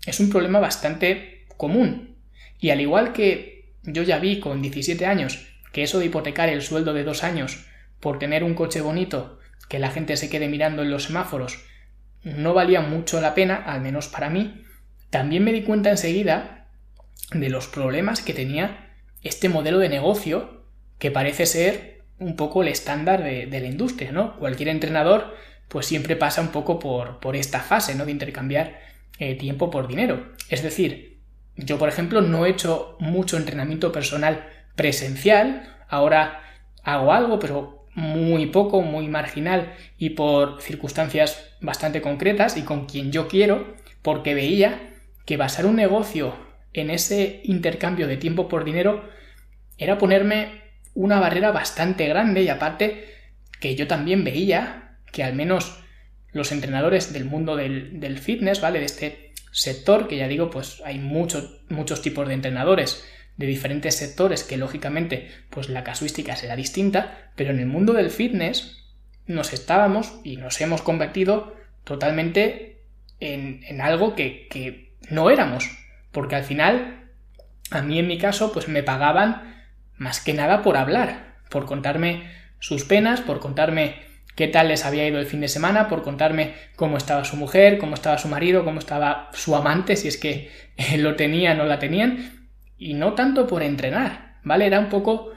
es 0.07 0.19
un 0.19 0.31
problema 0.31 0.61
bastante 0.61 1.45
común 1.57 2.11
y 2.61 2.71
al 2.71 2.81
igual 2.81 3.13
que 3.13 3.65
yo 3.83 4.03
ya 4.03 4.19
vi 4.19 4.41
con 4.41 4.63
17 4.63 5.05
años 5.07 5.47
que 5.73 5.83
eso 5.83 5.99
de 5.99 6.07
hipotecar 6.07 6.49
el 6.49 6.63
sueldo 6.63 6.93
de 6.93 7.05
dos 7.05 7.25
años 7.25 7.67
por 8.01 8.19
tener 8.19 8.45
un 8.45 8.55
coche 8.55 8.81
bonito 8.81 9.39
que 9.69 9.79
la 9.79 9.91
gente 9.91 10.17
se 10.17 10.31
quede 10.31 10.49
mirando 10.49 10.83
en 10.83 10.91
los 10.91 11.05
semáforos 11.05 11.65
no 12.23 12.55
valía 12.55 12.81
mucho 12.81 13.21
la 13.21 13.35
pena, 13.35 13.57
al 13.57 13.81
menos 13.81 14.09
para 14.09 14.31
mí, 14.31 14.65
también 15.11 15.45
me 15.45 15.53
di 15.53 15.63
cuenta 15.63 15.91
enseguida 15.91 16.67
de 17.33 17.49
los 17.49 17.67
problemas 17.67 18.21
que 18.21 18.35
tenía 18.35 18.91
este 19.23 19.49
modelo 19.49 19.79
de 19.79 19.89
negocio 19.89 20.65
que 20.99 21.11
parece 21.11 21.47
ser 21.47 22.03
un 22.19 22.37
poco 22.37 22.63
el 22.63 22.69
estándar 22.69 23.23
de, 23.23 23.47
la 23.49 23.67
industria, 23.67 24.13
¿no? 24.13 24.39
Cualquier 24.39 24.69
entrenador 24.69 25.35
pues 25.69 25.87
siempre 25.87 26.17
pasa 26.17 26.43
un 26.43 26.49
poco 26.49 26.79
por, 26.79 27.21
por 27.21 27.37
esta 27.37 27.61
fase, 27.61 27.95
¿no? 27.95 28.05
De 28.05 28.13
intercambiar 28.13 28.79
eh, 29.19 29.37
tiempo 29.37 29.71
por 29.71 29.89
dinero. 29.89 30.33
Es 30.49 30.63
decir, 30.63 31.21
yo, 31.57 31.79
por 31.79 31.89
ejemplo, 31.89 32.21
no 32.21 32.45
he 32.45 32.51
hecho 32.51 32.97
mucho 33.01 33.37
entrenamiento 33.37 33.93
personal 33.93 34.49
presencial, 34.77 35.77
ahora 35.89 36.43
hago 36.83 37.13
algo, 37.13 37.39
pero 37.39 37.87
muy 37.95 38.47
poco, 38.47 38.83
muy 38.83 39.09
marginal 39.09 39.75
y 39.99 40.11
por 40.11 40.63
circunstancias 40.63 41.55
bastante 41.61 42.01
concretas 42.01 42.57
y 42.57 42.63
con 42.63 42.87
quien 42.87 43.13
yo 43.13 43.29
quiero, 43.29 43.75
porque 44.03 44.35
veía 44.35 44.95
que 45.27 45.37
basar 45.37 45.67
un 45.67 45.77
negocio 45.77 46.35
en 46.73 46.91
ese 46.91 47.41
intercambio 47.45 48.07
de 48.07 48.17
tiempo 48.17 48.49
por 48.49 48.65
dinero 48.65 49.09
era 49.77 49.99
ponerme 49.99 50.63
una 50.95 51.21
barrera 51.21 51.51
bastante 51.51 52.07
grande 52.07 52.43
y 52.43 52.49
aparte 52.49 53.05
que 53.61 53.75
yo 53.75 53.87
también 53.87 54.25
veía 54.25 54.99
que 55.13 55.25
al 55.25 55.35
menos 55.35 55.83
los 56.33 56.53
entrenadores 56.53 57.13
del 57.13 57.25
mundo 57.25 57.57
del, 57.57 57.99
del 57.99 58.19
fitness, 58.19 58.61
¿vale? 58.61 58.79
De 58.79 58.85
este 58.85 59.33
sector, 59.51 60.07
que 60.07 60.17
ya 60.17 60.29
digo, 60.29 60.51
pues 60.51 60.81
hay 60.85 60.99
muchos, 60.99 61.63
muchos 61.69 62.03
tipos 62.03 62.29
de 62.29 62.35
entrenadores 62.35 63.05
de 63.41 63.47
diferentes 63.47 63.97
sectores 63.97 64.45
que 64.45 64.59
lógicamente 64.59 65.31
pues 65.49 65.71
la 65.71 65.83
casuística 65.83 66.37
será 66.37 66.57
distinta, 66.57 67.31
pero 67.37 67.53
en 67.53 67.59
el 67.59 67.65
mundo 67.65 67.95
del 67.95 68.11
fitness 68.11 68.85
nos 69.27 69.55
estábamos 69.55 70.21
y 70.25 70.37
nos 70.37 70.61
hemos 70.61 70.83
convertido 70.83 71.57
totalmente 71.85 72.83
en, 73.19 73.63
en 73.67 73.81
algo 73.81 74.15
que, 74.15 74.47
que, 74.51 74.91
no 75.09 75.31
éramos, 75.31 75.65
porque 76.13 76.37
al 76.37 76.45
final 76.45 77.09
a 77.71 77.81
mí 77.81 77.99
en 77.99 78.07
mi 78.07 78.19
caso 78.19 78.53
pues 78.53 78.69
me 78.69 78.83
pagaban 78.83 79.65
más 79.97 80.21
que 80.21 80.35
nada 80.35 80.63
por 80.63 80.77
hablar, 80.77 81.37
por 81.49 81.65
contarme 81.65 82.31
sus 82.59 82.85
penas, 82.85 83.23
por 83.23 83.41
contarme 83.41 83.95
qué 84.37 84.49
tal 84.49 84.69
les 84.69 84.85
había 84.85 85.09
ido 85.09 85.19
el 85.19 85.25
fin 85.27 85.41
de 85.41 85.49
semana, 85.49 85.89
por 85.89 86.03
contarme 86.03 86.53
cómo 86.77 86.99
estaba 86.99 87.25
su 87.25 87.37
mujer, 87.37 87.79
cómo 87.79 87.95
estaba 87.95 88.19
su 88.19 88.29
marido, 88.29 88.67
cómo 88.67 88.79
estaba 88.79 89.31
su 89.33 89.57
amante, 89.57 89.97
si 89.97 90.09
es 90.09 90.19
que 90.19 90.51
lo 90.99 91.17
tenían 91.17 91.59
o 91.61 91.65
la 91.65 91.79
tenían, 91.79 92.40
y 92.81 92.95
no 92.95 93.13
tanto 93.13 93.47
por 93.47 93.63
entrenar, 93.63 94.39
¿vale? 94.43 94.67
Era 94.67 94.81
un 94.81 94.89
poco 94.89 95.31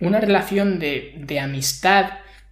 una 0.00 0.20
relación 0.20 0.78
de, 0.78 1.14
de 1.16 1.40
amistad 1.40 2.10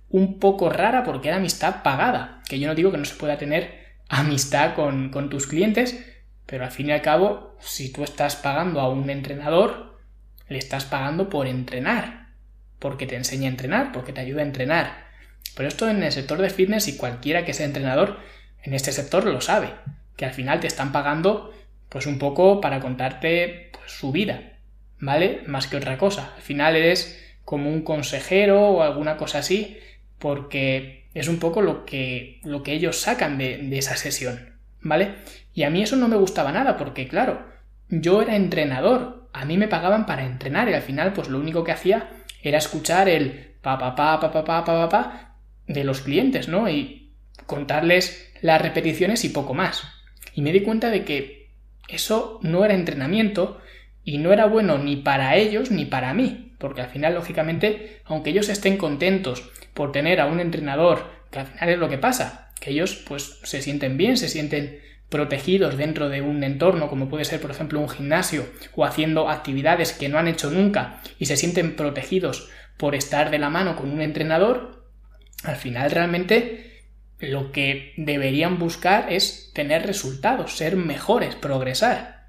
un 0.09 0.41
poco 0.41 0.71
rara 0.71 1.05
porque 1.05 1.29
era 1.29 1.37
amistad 1.37 1.83
pagada, 1.83 2.43
que 2.49 2.59
yo 2.59 2.67
no 2.67 2.75
digo 2.75 2.91
que 2.91 2.99
no 2.99 3.05
se 3.05 3.15
pueda 3.15 3.37
tener 3.37 3.83
amistad 4.09 4.75
con, 4.75 5.11
con 5.11 5.29
tus 5.29 5.47
clientes, 5.47 6.03
pero 6.47 6.65
al 6.65 6.71
fin 6.71 6.89
y 6.89 6.93
al 6.93 7.03
cabo, 7.03 7.57
si 7.61 7.93
tú 7.93 8.05
estás 8.05 8.37
pagando 8.37 8.81
a 8.81 8.89
un 8.89 9.09
entrenador, 9.11 9.99
le 10.49 10.59
estás 10.59 10.85
pagando 10.87 11.29
por 11.29 11.47
entrenar, 11.47 12.29
porque 12.79 13.07
te 13.07 13.17
enseña 13.17 13.49
a 13.49 13.53
entrenar, 13.53 13.93
porque 13.93 14.13
te 14.13 14.21
ayuda 14.21 14.41
a 14.41 14.47
entrenar. 14.47 15.07
Pero 15.55 15.69
esto 15.69 15.89
en 15.89 16.03
el 16.03 16.13
sector 16.13 16.41
de 16.41 16.51
fitness 16.51 16.89
y 16.89 16.97
cualquiera 16.97 17.45
que 17.45 17.53
sea 17.53 17.67
entrenador 17.67 18.19
en 18.63 18.73
este 18.73 18.93
sector 18.93 19.25
lo 19.25 19.41
sabe, 19.43 19.71
que 20.17 20.25
al 20.25 20.33
final 20.33 20.61
te 20.61 20.69
están 20.69 20.93
pagando 20.93 21.53
pues 21.89 22.07
un 22.07 22.19
poco 22.19 22.61
para 22.61 22.81
contarte 22.81 23.72
su 23.87 24.13
vida, 24.13 24.59
¿vale? 24.99 25.43
Más 25.47 25.67
que 25.67 25.77
otra 25.77 25.99
cosa. 25.99 26.33
Al 26.37 26.43
final 26.43 26.77
eres 26.77 27.19
como 27.45 27.71
un 27.71 27.83
consejero 27.83 28.69
o 28.69 28.83
alguna 28.83 29.17
cosa 29.17 29.39
así, 29.39 29.79
porque 30.19 31.09
es 31.15 31.29
un 31.29 31.39
poco 31.39 31.63
lo 31.63 31.85
que, 31.85 32.41
lo 32.45 32.63
que 32.63 32.73
ellos 32.73 33.01
sacan 33.01 33.39
de, 33.39 33.77
esa 33.77 33.97
sesión, 33.97 34.57
¿vale? 34.81 35.15
Y 35.55 35.65
a 35.65 35.71
mí 35.71 35.83
eso 35.83 35.97
no 35.97 36.09
me 36.09 36.17
gustaba 36.17 36.53
nada, 36.53 36.77
porque 36.77 37.09
claro, 37.09 37.47
yo 37.89 38.23
era 38.23 38.37
entrenador, 38.37 39.29
a 39.33 39.45
mí 39.45 39.59
me 39.59 39.69
pagaban 39.69 40.07
para 40.07 40.25
entrenar 40.25 40.69
y 40.69 40.75
al 40.75 40.83
final 40.83 41.13
pues 41.13 41.29
lo 41.29 41.39
único 41.39 41.65
que 41.65 41.73
hacía 41.73 42.09
era 42.43 42.59
escuchar 42.59 43.09
el 43.09 43.55
pa 43.61 43.79
pa 43.79 43.95
pa 43.95 44.21
pa 44.21 44.33
pa 44.33 44.45
pa 44.45 44.65
pa 44.65 44.89
pa 44.89 45.37
de 45.67 45.85
los 45.85 46.01
clientes, 46.01 46.49
¿no? 46.49 46.69
Y 46.69 47.13
contarles 47.47 48.33
las 48.41 48.61
repeticiones 48.61 49.25
y 49.25 49.29
poco 49.29 49.55
más. 49.55 49.83
Y 50.35 50.43
me 50.43 50.53
di 50.53 50.63
cuenta 50.63 50.91
de 50.91 51.05
que 51.05 51.51
eso 51.89 52.41
no 52.43 52.65
era 52.65 52.75
entrenamiento 52.75 53.61
y 54.05 54.19
no 54.19 54.33
era 54.33 54.47
bueno 54.47 54.79
ni 54.79 54.97
para 54.97 55.37
ellos 55.37 55.71
ni 55.71 55.85
para 55.85 56.15
mí, 56.15 56.55
porque 56.59 56.81
al 56.81 56.89
final, 56.89 57.15
lógicamente, 57.15 58.01
aunque 58.05 58.31
ellos 58.31 58.49
estén 58.49 58.77
contentos 58.77 59.51
por 59.75 59.93
tener 59.93 60.21
a 60.21 60.27
un 60.27 60.41
entrenador, 60.41 61.07
que 61.31 61.41
al 61.41 61.47
final 61.47 61.69
es 61.69 61.79
lo 61.79 61.89
que 61.89 61.99
pasa, 61.99 62.53
que 62.61 62.71
ellos 62.71 63.03
pues 63.07 63.41
se 63.43 63.63
sienten 63.63 63.97
bien, 63.97 64.17
se 64.17 64.29
sienten 64.29 64.81
protegidos 65.09 65.77
dentro 65.77 66.09
de 66.09 66.23
un 66.23 66.43
entorno 66.43 66.89
como 66.89 67.09
puede 67.09 67.27
ser 67.27 67.39
por 67.39 67.51
ejemplo 67.51 67.79
un 67.79 67.89
gimnasio 67.91 68.47
o 68.75 68.87
haciendo 68.87 69.29
actividades 69.29 69.93
que 69.93 70.09
no 70.09 70.19
han 70.19 70.27
hecho 70.27 70.51
nunca 70.51 71.03
y 71.19 71.27
se 71.27 71.37
sienten 71.37 71.77
protegidos 71.77 72.49
por 72.79 72.95
estar 72.95 73.31
de 73.31 73.39
la 73.39 73.51
mano 73.51 73.77
con 73.77 73.91
un 73.91 74.01
entrenador, 74.01 74.87
al 75.45 75.57
final 75.57 75.91
realmente 75.91 76.85
lo 77.19 77.53
que 77.53 77.93
deberían 77.97 78.59
buscar 78.59 79.13
es 79.13 79.53
tener 79.55 79.87
resultados, 79.87 80.57
ser 80.57 80.77
mejores, 80.77 81.37
progresar. 81.37 82.22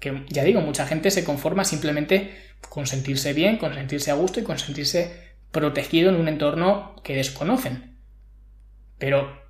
Que 0.00 0.24
ya 0.28 0.44
digo, 0.44 0.60
mucha 0.60 0.86
gente 0.86 1.10
se 1.10 1.24
conforma 1.24 1.64
simplemente 1.64 2.36
con 2.68 2.86
sentirse 2.86 3.32
bien, 3.32 3.56
con 3.56 3.74
sentirse 3.74 4.10
a 4.10 4.14
gusto 4.14 4.40
y 4.40 4.42
con 4.42 4.58
sentirse 4.58 5.34
protegido 5.50 6.10
en 6.10 6.16
un 6.16 6.28
entorno 6.28 6.96
que 7.02 7.16
desconocen. 7.16 7.98
Pero 8.98 9.46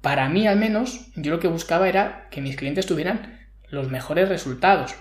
para 0.00 0.28
mí 0.28 0.46
al 0.46 0.58
menos, 0.58 1.10
yo 1.16 1.32
lo 1.32 1.40
que 1.40 1.48
buscaba 1.48 1.88
era 1.88 2.28
que 2.30 2.40
mis 2.40 2.56
clientes 2.56 2.86
tuvieran 2.86 3.48
los 3.68 3.88
mejores 3.90 4.28
resultados. 4.28 4.94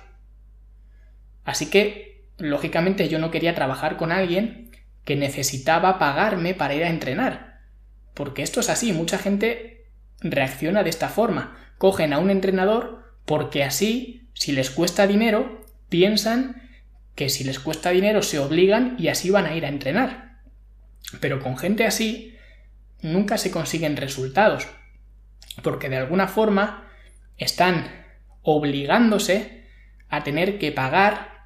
Así 1.44 1.70
que, 1.70 2.28
lógicamente, 2.38 3.08
yo 3.08 3.20
no 3.20 3.32
quería 3.32 3.56
trabajar 3.56 3.98
con 3.98 4.12
alguien 4.12 4.72
que 5.06 5.16
necesitaba 5.16 6.00
pagarme 6.00 6.54
para 6.54 6.76
ir 6.76 6.84
a 6.84 6.90
entrenar. 6.90 7.62
Porque 8.14 8.42
esto 8.42 8.60
es 8.60 8.70
así, 8.70 8.92
mucha 8.92 9.18
gente 9.18 9.86
reacciona 10.20 10.84
de 10.84 10.90
esta 10.90 11.08
forma. 11.08 11.56
Cogen 11.78 12.12
a 12.12 12.20
un 12.20 12.30
entrenador 12.30 13.06
porque 13.26 13.64
así, 13.64 14.27
si 14.38 14.52
les 14.52 14.70
cuesta 14.70 15.08
dinero, 15.08 15.66
piensan 15.90 16.62
que 17.16 17.30
si 17.30 17.44
les 17.44 17.60
cuesta 17.60 17.90
dinero 17.90 18.22
se 18.22 18.40
obligan 18.40 18.96
y 19.00 19.08
así 19.08 19.32
van 19.32 19.46
a 19.46 19.56
ir 19.56 19.66
a 19.66 19.70
entrenar. 19.70 20.42
Pero 21.20 21.40
con 21.40 21.58
gente 21.58 21.86
así 21.86 22.36
nunca 23.02 23.38
se 23.38 23.52
consiguen 23.52 23.98
resultados, 23.98 24.68
porque 25.64 25.90
de 25.90 25.98
alguna 25.98 26.28
forma 26.28 26.88
están 27.38 28.06
obligándose 28.42 29.66
a 30.10 30.24
tener 30.24 30.60
que 30.60 30.72
pagar 30.72 31.44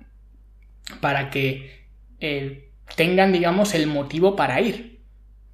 para 1.00 1.30
que 1.30 1.88
eh, 2.20 2.74
tengan, 2.96 3.32
digamos, 3.32 3.74
el 3.74 3.88
motivo 3.88 4.36
para 4.36 4.60
ir. 4.60 4.92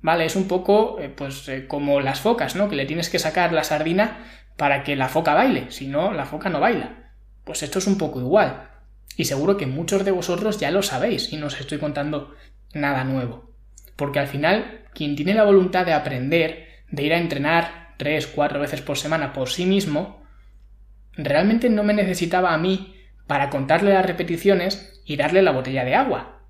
¿vale? 0.02 0.26
Es 0.26 0.36
un 0.36 0.48
poco 0.48 1.00
eh, 1.00 1.10
pues 1.10 1.48
eh, 1.50 1.68
como 1.68 2.02
las 2.02 2.22
focas, 2.22 2.56
¿no? 2.56 2.70
Que 2.70 2.76
le 2.76 2.86
tienes 2.86 3.10
que 3.10 3.20
sacar 3.20 3.54
la 3.54 3.64
sardina 3.64 4.26
para 4.56 4.84
que 4.84 4.96
la 4.96 5.10
foca 5.10 5.34
baile, 5.34 5.70
si 5.70 5.88
no, 5.88 6.14
la 6.14 6.26
foca 6.26 6.50
no 6.50 6.60
baila. 6.60 7.07
Pues 7.48 7.64
esto 7.64 7.80
es 7.80 7.88
un 7.88 7.98
poco 7.98 8.20
igual. 8.20 8.70
Y 9.16 9.24
seguro 9.24 9.56
que 9.56 9.66
muchos 9.66 10.04
de 10.04 10.12
vosotros 10.12 10.60
ya 10.60 10.70
lo 10.70 10.84
sabéis 10.84 11.32
y 11.32 11.38
no 11.38 11.48
os 11.48 11.58
estoy 11.60 11.78
contando 11.78 12.36
nada 12.74 13.06
nuevo. 13.06 13.50
Porque 13.96 14.20
al 14.20 14.28
final, 14.28 14.82
quien 14.94 15.16
tiene 15.16 15.34
la 15.34 15.46
voluntad 15.46 15.86
de 15.86 15.94
aprender, 15.94 16.68
de 16.92 17.04
ir 17.04 17.14
a 17.14 17.18
entrenar 17.18 17.96
tres, 17.98 18.28
cuatro 18.28 18.60
veces 18.60 18.82
por 18.82 18.98
semana 18.98 19.32
por 19.32 19.50
sí 19.50 19.66
mismo, 19.66 20.22
realmente 21.14 21.70
no 21.70 21.84
me 21.84 21.94
necesitaba 21.94 22.54
a 22.54 22.58
mí 22.58 22.96
para 23.28 23.50
contarle 23.50 23.94
las 23.94 24.06
repeticiones 24.06 25.02
y 25.06 25.16
darle 25.16 25.42
la 25.42 25.52
botella 25.52 25.86
de 25.86 25.96
agua. 25.96 26.42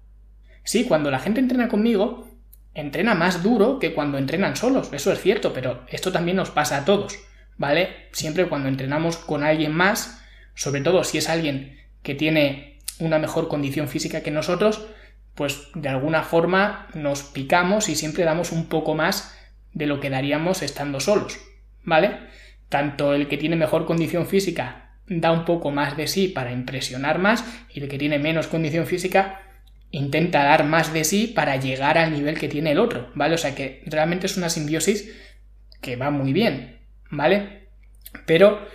Sí, 0.63 0.85
cuando 0.85 1.11
la 1.11 1.19
gente 1.19 1.39
entrena 1.39 1.67
conmigo, 1.67 2.27
entrena 2.73 3.13
más 3.13 3.43
duro 3.43 3.77
que 3.77 3.93
cuando 3.93 4.17
entrenan 4.17 4.55
solos, 4.55 4.89
eso 4.91 5.11
es 5.11 5.21
cierto, 5.21 5.53
pero 5.53 5.85
esto 5.89 6.11
también 6.11 6.37
nos 6.37 6.49
pasa 6.49 6.77
a 6.77 6.85
todos, 6.85 7.19
¿vale? 7.55 8.07
Siempre 8.13 8.49
cuando 8.49 8.67
entrenamos 8.67 9.17
con 9.17 9.43
alguien 9.43 9.73
más, 9.73 10.23
sobre 10.57 10.81
todo 10.81 11.03
si 11.03 11.19
es 11.19 11.29
alguien 11.29 11.77
que 12.01 12.15
tiene 12.15 12.79
una 12.99 13.19
mejor 13.19 13.47
condición 13.47 13.87
física 13.87 14.21
que 14.21 14.31
nosotros, 14.31 14.87
pues 15.35 15.67
de 15.75 15.87
alguna 15.87 16.23
forma 16.23 16.87
nos 16.95 17.21
picamos 17.21 17.89
y 17.89 17.95
siempre 17.95 18.23
damos 18.23 18.51
un 18.51 18.65
poco 18.65 18.95
más 18.95 19.37
de 19.73 19.85
lo 19.85 19.99
que 19.99 20.09
daríamos 20.09 20.63
estando 20.63 20.99
solos, 20.99 21.37
¿vale? 21.83 22.17
Tanto 22.69 23.13
el 23.13 23.27
que 23.27 23.37
tiene 23.37 23.55
mejor 23.55 23.85
condición 23.85 24.25
física 24.25 24.95
da 25.05 25.31
un 25.31 25.45
poco 25.45 25.69
más 25.69 25.95
de 25.95 26.07
sí 26.07 26.27
para 26.27 26.51
impresionar 26.51 27.19
más 27.19 27.45
y 27.71 27.79
el 27.79 27.87
que 27.87 27.99
tiene 27.99 28.17
menos 28.17 28.47
condición 28.47 28.87
física 28.87 29.41
intenta 29.91 30.43
dar 30.43 30.63
más 30.65 30.91
de 30.91 31.03
sí 31.03 31.27
para 31.27 31.57
llegar 31.57 31.99
al 31.99 32.11
nivel 32.11 32.39
que 32.39 32.49
tiene 32.49 32.71
el 32.71 32.79
otro, 32.79 33.11
¿vale? 33.13 33.35
O 33.35 33.37
sea 33.37 33.53
que 33.53 33.83
realmente 33.85 34.25
es 34.25 34.37
una 34.37 34.49
simbiosis 34.49 35.13
que 35.81 35.97
va 35.97 36.09
muy 36.09 36.33
bien, 36.33 36.79
¿vale? 37.11 37.67
Pero 38.25 38.67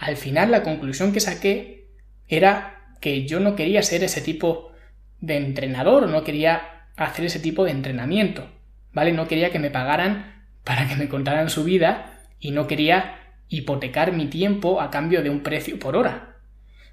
al 0.00 0.16
final 0.16 0.50
la 0.50 0.62
conclusión 0.62 1.12
que 1.12 1.20
saqué 1.20 1.90
era 2.26 2.96
que 3.00 3.26
yo 3.26 3.38
no 3.38 3.54
quería 3.54 3.82
ser 3.82 4.02
ese 4.02 4.22
tipo 4.22 4.72
de 5.20 5.36
entrenador, 5.36 6.08
no 6.08 6.24
quería 6.24 6.86
hacer 6.96 7.26
ese 7.26 7.38
tipo 7.38 7.64
de 7.64 7.72
entrenamiento, 7.72 8.50
¿vale? 8.94 9.12
No 9.12 9.28
quería 9.28 9.50
que 9.50 9.58
me 9.58 9.70
pagaran 9.70 10.46
para 10.64 10.88
que 10.88 10.96
me 10.96 11.10
contaran 11.10 11.50
su 11.50 11.64
vida 11.64 12.18
y 12.38 12.50
no 12.50 12.66
quería 12.66 13.34
hipotecar 13.48 14.12
mi 14.12 14.26
tiempo 14.26 14.80
a 14.80 14.90
cambio 14.90 15.22
de 15.22 15.28
un 15.28 15.42
precio 15.42 15.78
por 15.78 15.96
hora. 15.96 16.38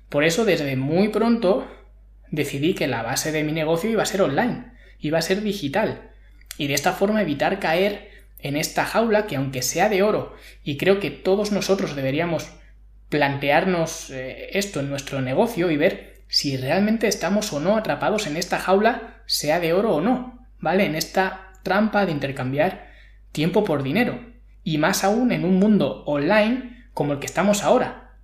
Por 0.10 0.26
eso 0.26 0.44
desde 0.44 0.76
muy 0.76 1.08
pronto 1.08 1.66
decidí 2.30 2.74
que 2.74 2.88
la 2.88 3.04
base 3.04 3.32
de 3.32 3.46
mi 3.46 3.54
negocio 3.54 3.90
iba 3.90 4.04
a 4.04 4.08
ser 4.08 4.22
online, 4.22 4.74
iba 5.00 5.18
a 5.18 5.22
ser 5.22 5.42
digital, 5.42 6.12
y 6.58 6.68
de 6.68 6.74
esta 6.74 6.92
forma 6.92 7.22
evitar 7.22 7.60
caer 7.60 8.10
en 8.40 8.58
esta 8.58 8.84
jaula 8.86 9.28
que 9.28 9.38
aunque 9.38 9.62
sea 9.62 9.88
de 9.88 10.04
oro, 10.04 10.36
y 10.62 10.76
creo 10.76 11.00
que 11.00 11.10
todos 11.10 11.54
nosotros 11.54 11.96
deberíamos 11.96 12.52
plantearnos 13.10 14.10
eh, 14.10 14.50
esto 14.54 14.80
en 14.80 14.90
nuestro 14.90 15.22
negocio 15.22 15.72
y 15.72 15.78
ver 15.78 16.24
si 16.28 16.58
realmente 16.58 17.08
estamos 17.08 17.54
o 17.54 17.60
no 17.60 17.78
atrapados 17.78 18.28
en 18.28 18.38
esta 18.38 18.60
jaula, 18.60 19.22
sea 19.26 19.60
de 19.60 19.74
oro 19.74 19.96
o 19.96 20.02
no, 20.02 20.46
¿vale? 20.60 20.86
En 20.86 20.96
esta 20.96 21.52
trampa 21.64 22.06
de 22.06 22.12
intercambiar 22.12 22.92
tiempo 23.32 23.64
por 23.64 23.84
dinero, 23.84 24.20
y 24.64 24.78
más 24.78 25.04
aún 25.04 25.32
en 25.32 25.46
un 25.46 25.60
mundo 25.60 26.04
online 26.06 26.86
como 26.94 27.14
el 27.14 27.20
que 27.20 27.26
estamos 27.26 27.64
ahora. 27.64 28.16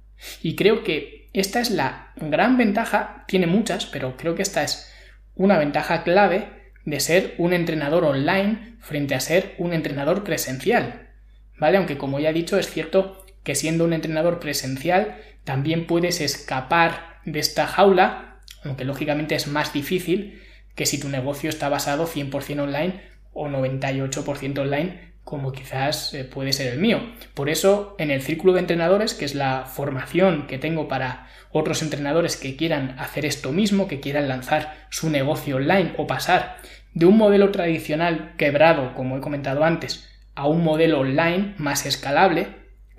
Y 0.41 0.55
creo 0.55 0.83
que 0.83 1.29
esta 1.33 1.61
es 1.61 1.71
la 1.71 2.11
gran 2.17 2.57
ventaja, 2.57 3.23
tiene 3.27 3.47
muchas, 3.47 3.85
pero 3.85 4.17
creo 4.17 4.35
que 4.35 4.41
esta 4.41 4.63
es 4.63 4.91
una 5.35 5.57
ventaja 5.57 6.03
clave 6.03 6.49
de 6.85 6.99
ser 6.99 7.35
un 7.37 7.53
entrenador 7.53 8.03
online 8.03 8.75
frente 8.79 9.15
a 9.15 9.19
ser 9.19 9.55
un 9.57 9.73
entrenador 9.73 10.23
presencial. 10.23 11.09
¿Vale? 11.57 11.77
Aunque 11.77 11.97
como 11.97 12.19
ya 12.19 12.31
he 12.31 12.33
dicho, 12.33 12.57
es 12.57 12.69
cierto 12.69 13.22
que 13.43 13.55
siendo 13.55 13.85
un 13.85 13.93
entrenador 13.93 14.39
presencial 14.39 15.17
también 15.43 15.87
puedes 15.87 16.21
escapar 16.21 17.19
de 17.25 17.39
esta 17.39 17.67
jaula, 17.67 18.39
aunque 18.63 18.85
lógicamente 18.85 19.35
es 19.35 19.47
más 19.47 19.73
difícil 19.73 20.41
que 20.75 20.85
si 20.85 20.99
tu 20.99 21.09
negocio 21.09 21.49
está 21.49 21.69
basado 21.69 22.07
100% 22.07 22.61
online 22.61 23.01
o 23.33 23.47
98% 23.47 24.59
online 24.59 25.13
como 25.23 25.53
quizás 25.53 26.13
eh, 26.13 26.25
puede 26.25 26.53
ser 26.53 26.73
el 26.73 26.79
mío. 26.79 26.99
Por 27.33 27.49
eso, 27.49 27.95
en 27.97 28.11
el 28.11 28.21
círculo 28.21 28.53
de 28.53 28.59
entrenadores, 28.59 29.13
que 29.13 29.25
es 29.25 29.35
la 29.35 29.65
formación 29.65 30.47
que 30.47 30.57
tengo 30.57 30.87
para 30.87 31.27
otros 31.51 31.81
entrenadores 31.81 32.35
que 32.35 32.55
quieran 32.55 32.95
hacer 32.99 33.25
esto 33.25 33.51
mismo, 33.51 33.87
que 33.87 33.99
quieran 33.99 34.27
lanzar 34.27 34.75
su 34.89 35.09
negocio 35.09 35.57
online 35.57 35.93
o 35.97 36.07
pasar 36.07 36.57
de 36.93 37.05
un 37.05 37.17
modelo 37.17 37.51
tradicional 37.51 38.33
quebrado, 38.37 38.93
como 38.95 39.17
he 39.17 39.21
comentado 39.21 39.63
antes, 39.63 40.09
a 40.35 40.47
un 40.47 40.63
modelo 40.63 40.99
online 40.99 41.53
más 41.57 41.85
escalable, 41.85 42.47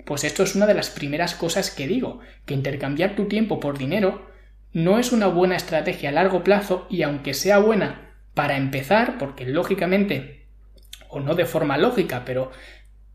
pues 0.05 0.23
esto 0.23 0.43
es 0.43 0.55
una 0.55 0.67
de 0.67 0.73
las 0.73 0.89
primeras 0.89 1.35
cosas 1.35 1.71
que 1.71 1.87
digo, 1.87 2.19
que 2.45 2.53
intercambiar 2.53 3.15
tu 3.15 3.27
tiempo 3.27 3.59
por 3.59 3.77
dinero 3.77 4.29
no 4.71 4.99
es 4.99 5.11
una 5.11 5.27
buena 5.27 5.55
estrategia 5.55 6.09
a 6.09 6.11
largo 6.11 6.43
plazo 6.43 6.85
y 6.89 7.03
aunque 7.03 7.33
sea 7.33 7.59
buena 7.59 8.13
para 8.33 8.57
empezar, 8.57 9.17
porque 9.17 9.45
lógicamente, 9.45 10.45
o 11.09 11.21
no 11.21 11.33
de 11.33 11.45
forma 11.45 11.77
lógica, 11.77 12.23
pero 12.25 12.51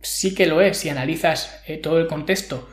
sí 0.01 0.35
que 0.35 0.47
lo 0.47 0.63
es 0.63 0.79
si 0.79 0.89
analizas 0.89 1.63
eh, 1.67 1.77
todo 1.77 1.99
el 1.99 2.07
contexto, 2.07 2.69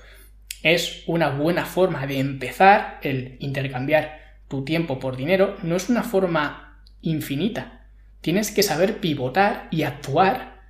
es 0.63 1.03
una 1.05 1.29
buena 1.29 1.65
forma 1.65 2.07
de 2.07 2.19
empezar 2.19 2.99
el 3.03 3.35
intercambiar 3.39 4.21
tu 4.47 4.63
tiempo 4.63 4.99
por 4.99 5.17
dinero, 5.17 5.57
no 5.63 5.75
es 5.75 5.89
una 5.89 6.03
forma 6.03 6.81
infinita. 7.01 7.87
Tienes 8.21 8.51
que 8.51 8.63
saber 8.63 8.99
pivotar 8.99 9.67
y 9.69 9.83
actuar 9.83 10.61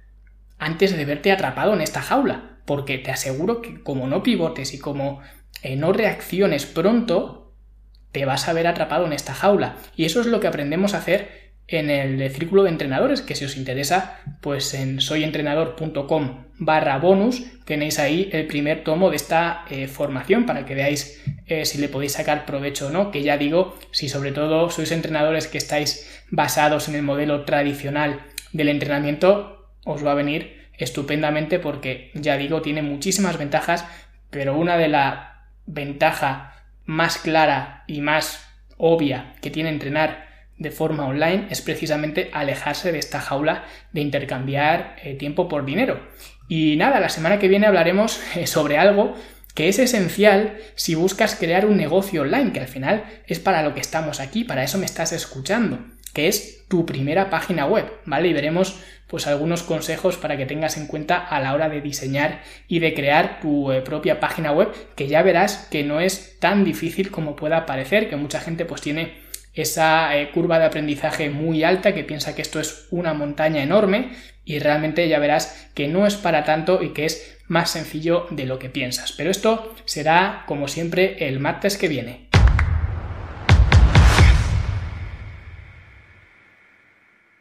antes 0.57 0.97
de 0.97 1.05
verte 1.05 1.31
atrapado 1.31 1.73
en 1.73 1.81
esta 1.81 2.01
jaula, 2.01 2.56
porque 2.67 2.97
te 2.97 3.11
aseguro 3.11 3.61
que 3.61 3.81
como 3.81 4.07
no 4.07 4.21
pivotes 4.21 4.73
y 4.73 4.77
como 4.77 5.21
eh, 5.63 5.77
no 5.77 5.93
reacciones 5.93 6.65
pronto, 6.65 7.53
te 8.11 8.25
vas 8.25 8.49
a 8.49 8.53
ver 8.53 8.67
atrapado 8.67 9.05
en 9.05 9.13
esta 9.13 9.33
jaula. 9.33 9.77
Y 9.95 10.03
eso 10.03 10.19
es 10.19 10.27
lo 10.27 10.41
que 10.41 10.47
aprendemos 10.47 10.93
a 10.93 10.97
hacer 10.97 11.47
en 11.67 11.89
el 11.89 12.29
círculo 12.29 12.63
de 12.63 12.69
entrenadores, 12.69 13.21
que 13.21 13.35
si 13.35 13.45
os 13.45 13.57
interesa, 13.57 14.19
pues 14.41 14.73
en 14.73 14.99
soyentrenador.com 14.99 16.45
barra 16.59 16.97
bonus 16.97 17.43
tenéis 17.65 17.99
ahí 17.99 18.29
el 18.33 18.47
primer 18.47 18.83
tomo 18.83 19.09
de 19.11 19.15
esta 19.15 19.65
eh, 19.69 19.87
formación 19.87 20.45
para 20.45 20.65
que 20.65 20.75
veáis 20.75 21.23
eh, 21.45 21.65
si 21.65 21.77
le 21.77 21.87
podéis 21.87 22.13
sacar 22.13 22.45
provecho 22.45 22.87
o 22.87 22.89
no, 22.89 23.11
que 23.11 23.23
ya 23.23 23.37
digo, 23.37 23.77
si 23.91 24.09
sobre 24.09 24.31
todo 24.33 24.69
sois 24.69 24.91
entrenadores 24.91 25.47
que 25.47 25.57
estáis 25.57 26.21
basados 26.31 26.89
en 26.89 26.95
el 26.95 27.03
modelo 27.03 27.45
tradicional 27.45 28.21
del 28.51 28.69
entrenamiento, 28.69 29.71
os 29.85 30.05
va 30.05 30.11
a 30.11 30.15
venir 30.15 30.56
estupendamente 30.77 31.59
porque 31.59 32.11
ya 32.13 32.37
digo, 32.37 32.61
tiene 32.61 32.81
muchísimas 32.81 33.37
ventajas, 33.37 33.85
pero 34.29 34.57
una 34.57 34.77
de 34.77 34.87
la 34.87 35.47
ventaja 35.65 36.55
más 36.85 37.17
clara 37.17 37.83
y 37.87 38.01
más 38.01 38.47
obvia 38.77 39.33
que 39.41 39.51
tiene 39.51 39.69
entrenar 39.69 40.27
de 40.57 40.71
forma 40.71 41.07
online 41.07 41.47
es 41.49 41.61
precisamente 41.61 42.29
alejarse 42.33 42.91
de 42.91 42.99
esta 42.99 43.21
jaula 43.21 43.65
de 43.91 44.01
intercambiar 44.01 44.95
eh, 45.03 45.13
tiempo 45.13 45.47
por 45.47 45.65
dinero. 45.65 45.99
Y 46.47 46.75
nada, 46.77 46.99
la 46.99 47.09
semana 47.09 47.39
que 47.39 47.47
viene 47.47 47.67
hablaremos 47.67 48.19
eh, 48.35 48.47
sobre 48.47 48.77
algo 48.77 49.15
que 49.53 49.69
es 49.69 49.79
esencial 49.79 50.57
si 50.75 50.95
buscas 50.95 51.35
crear 51.35 51.65
un 51.65 51.77
negocio 51.77 52.21
online, 52.21 52.53
que 52.53 52.59
al 52.59 52.67
final 52.67 53.05
es 53.25 53.39
para 53.39 53.63
lo 53.63 53.73
que 53.73 53.81
estamos 53.81 54.19
aquí, 54.19 54.43
para 54.43 54.63
eso 54.63 54.77
me 54.77 54.85
estás 54.85 55.11
escuchando, 55.13 55.79
que 56.13 56.27
es 56.27 56.65
tu 56.67 56.85
primera 56.85 57.29
página 57.29 57.65
web, 57.65 57.91
¿vale? 58.05 58.29
Y 58.29 58.33
veremos 58.33 58.79
pues 59.07 59.25
algunos 59.25 59.63
consejos 59.63 60.17
para 60.17 60.35
que 60.35 60.45
tengas 60.45 60.77
en 60.77 60.87
cuenta 60.87 61.17
a 61.17 61.39
la 61.39 61.53
hora 61.53 61.69
de 61.69 61.81
diseñar 61.81 62.41
y 62.67 62.79
de 62.79 62.93
crear 62.93 63.39
tu 63.39 63.71
eh, 63.71 63.81
propia 63.81 64.19
página 64.19 64.51
web, 64.51 64.69
que 64.95 65.07
ya 65.07 65.21
verás 65.21 65.67
que 65.71 65.83
no 65.83 66.01
es 66.01 66.37
tan 66.39 66.65
difícil 66.65 67.09
como 67.09 67.35
pueda 67.35 67.65
parecer, 67.65 68.09
que 68.09 68.17
mucha 68.17 68.41
gente 68.41 68.65
pues 68.65 68.81
tiene 68.81 69.25
esa 69.53 70.15
eh, 70.17 70.29
curva 70.31 70.59
de 70.59 70.65
aprendizaje 70.65 71.29
muy 71.29 71.63
alta 71.63 71.93
que 71.93 72.03
piensa 72.03 72.35
que 72.35 72.41
esto 72.41 72.59
es 72.59 72.87
una 72.91 73.13
montaña 73.13 73.63
enorme 73.63 74.11
y 74.45 74.59
realmente 74.59 75.07
ya 75.07 75.19
verás 75.19 75.69
que 75.73 75.87
no 75.87 76.05
es 76.05 76.15
para 76.15 76.43
tanto 76.43 76.83
y 76.83 76.89
que 76.89 77.05
es 77.05 77.37
más 77.47 77.71
sencillo 77.71 78.27
de 78.29 78.45
lo 78.45 78.59
que 78.59 78.69
piensas. 78.69 79.13
Pero 79.13 79.31
esto 79.31 79.73
será 79.85 80.43
como 80.47 80.67
siempre 80.67 81.27
el 81.27 81.39
martes 81.39 81.77
que 81.77 81.87
viene. 81.87 82.26